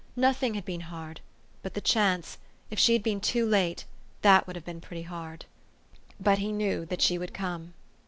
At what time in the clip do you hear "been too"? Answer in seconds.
3.03-3.45